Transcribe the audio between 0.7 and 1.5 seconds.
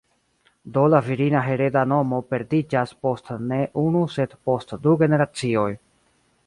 Do la virina